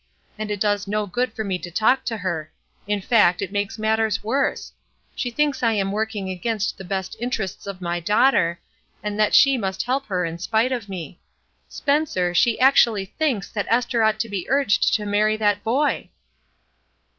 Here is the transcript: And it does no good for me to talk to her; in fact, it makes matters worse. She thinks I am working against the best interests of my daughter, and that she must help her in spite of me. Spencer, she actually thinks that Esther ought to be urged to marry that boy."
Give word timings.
And 0.39 0.49
it 0.49 0.59
does 0.59 0.87
no 0.87 1.05
good 1.05 1.31
for 1.33 1.43
me 1.43 1.59
to 1.59 1.69
talk 1.69 2.03
to 2.05 2.17
her; 2.17 2.51
in 2.87 3.01
fact, 3.01 3.39
it 3.39 3.51
makes 3.51 3.77
matters 3.77 4.23
worse. 4.23 4.73
She 5.13 5.29
thinks 5.29 5.61
I 5.61 5.73
am 5.73 5.91
working 5.91 6.27
against 6.27 6.75
the 6.79 6.83
best 6.83 7.15
interests 7.19 7.67
of 7.67 7.81
my 7.81 7.99
daughter, 7.99 8.59
and 9.03 9.19
that 9.19 9.35
she 9.35 9.59
must 9.59 9.83
help 9.83 10.07
her 10.07 10.25
in 10.25 10.39
spite 10.39 10.71
of 10.71 10.89
me. 10.89 11.19
Spencer, 11.69 12.33
she 12.33 12.59
actually 12.59 13.05
thinks 13.05 13.51
that 13.51 13.67
Esther 13.69 14.01
ought 14.01 14.19
to 14.21 14.27
be 14.27 14.47
urged 14.49 14.91
to 14.95 15.05
marry 15.05 15.37
that 15.37 15.63
boy." 15.63 16.09